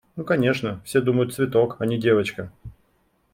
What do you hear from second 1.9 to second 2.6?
девочка.